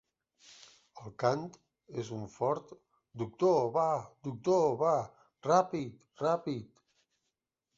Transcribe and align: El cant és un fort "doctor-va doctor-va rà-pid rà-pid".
El 1.01 1.11
cant 1.23 1.43
és 2.03 2.09
un 2.19 2.23
fort 2.35 2.71
"doctor-va 3.23 3.85
doctor-va 4.29 4.95
rà-pid 5.51 6.25
rà-pid". 6.25 6.83